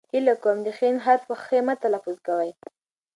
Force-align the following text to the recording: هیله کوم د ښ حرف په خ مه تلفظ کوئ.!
هیله 0.13 0.33
کوم 0.43 0.57
د 0.65 0.67
ښ 0.77 0.79
حرف 1.05 1.21
په 1.29 1.35
خ 1.43 1.47
مه 1.65 1.73
تلفظ 1.83 2.15
کوئ.! 2.27 2.49